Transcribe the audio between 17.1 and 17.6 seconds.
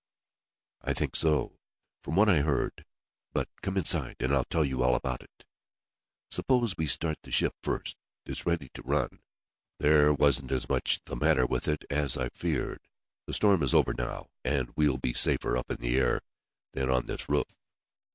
roof.